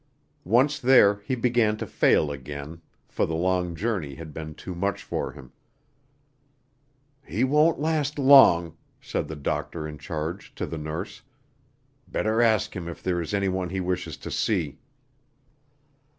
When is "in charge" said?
9.87-10.55